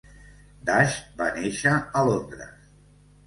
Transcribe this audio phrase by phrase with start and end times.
[0.69, 2.65] Dash va néixer a Londres.